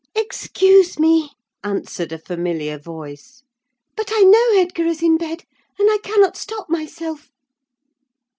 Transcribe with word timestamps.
"Excuse 0.15 0.97
me!" 0.97 1.29
answered 1.63 2.11
a 2.11 2.17
familiar 2.17 2.79
voice; 2.79 3.43
"but 3.95 4.11
I 4.11 4.21
know 4.23 4.59
Edgar 4.59 4.87
is 4.87 5.03
in 5.03 5.15
bed, 5.15 5.43
and 5.77 5.89
I 5.91 5.99
cannot 6.01 6.35
stop 6.35 6.71
myself." 6.71 7.29